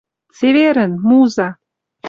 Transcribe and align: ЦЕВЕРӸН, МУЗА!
ЦЕВЕРӸН, 0.37 0.91
МУЗА! 1.07 1.47